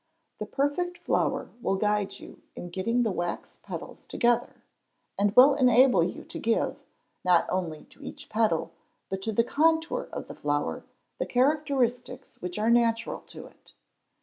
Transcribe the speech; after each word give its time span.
The 0.39 0.47
perfect 0.47 0.97
flower 0.97 1.51
will 1.61 1.75
guide 1.75 2.19
you 2.19 2.41
in 2.55 2.71
getting 2.71 3.03
the 3.03 3.11
wax 3.11 3.59
petals 3.61 4.07
together, 4.07 4.63
and 5.15 5.35
will 5.35 5.53
enable 5.53 6.03
you 6.03 6.23
to 6.23 6.39
give, 6.39 6.81
not 7.23 7.45
only 7.51 7.83
to 7.91 8.01
each 8.01 8.27
petal 8.27 8.71
but 9.09 9.21
to 9.21 9.31
the 9.31 9.43
contour 9.43 10.09
of 10.11 10.27
the 10.27 10.33
flower, 10.33 10.83
the 11.19 11.27
characteristics 11.27 12.37
which 12.41 12.57
are 12.57 12.71
natural 12.71 13.19
to 13.27 13.45
it. 13.45 13.73